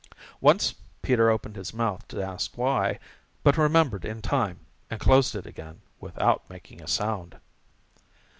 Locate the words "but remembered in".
3.43-4.19